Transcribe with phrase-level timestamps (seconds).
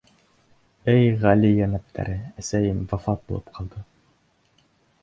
[0.93, 3.85] —Эй ғали йәнәптәре, әсәйем вафат булып ҡалды.